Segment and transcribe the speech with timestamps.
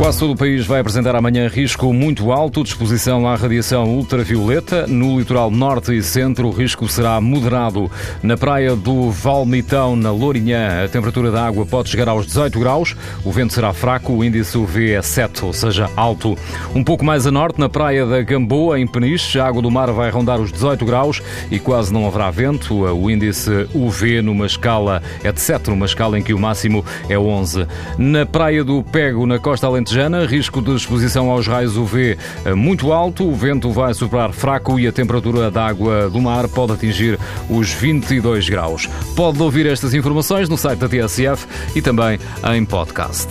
[0.00, 4.86] Quase todo o país vai apresentar amanhã risco muito alto de exposição à radiação ultravioleta.
[4.86, 7.90] No litoral norte e centro, o risco será moderado.
[8.22, 12.96] Na praia do Valmitão, na Lourinhã, a temperatura da água pode chegar aos 18 graus.
[13.22, 16.34] O vento será fraco, o índice UV é 7, ou seja, alto.
[16.74, 19.92] Um pouco mais a norte, na praia da Gamboa, em Peniche, a água do mar
[19.92, 22.74] vai rondar os 18 graus e quase não haverá vento.
[22.74, 27.18] O índice UV numa escala é de 7, numa escala em que o máximo é
[27.18, 27.66] 11.
[27.98, 32.54] Na praia do Pego, na costa alentejana, alentejana, risco de exposição aos raios UV eh,
[32.54, 36.72] muito alto, o vento vai soprar fraco e a temperatura da água do mar pode
[36.72, 38.88] atingir os 22 graus.
[39.16, 42.18] Pode ouvir estas informações no site da TSF e também
[42.54, 43.28] em podcast.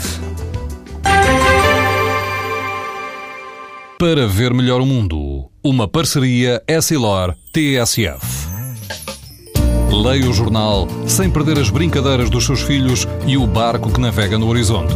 [3.98, 8.50] Para ver melhor o mundo, uma parceria Essilor-TSF.
[9.92, 14.38] Leia o jornal sem perder as brincadeiras dos seus filhos e o barco que navega
[14.38, 14.96] no horizonte.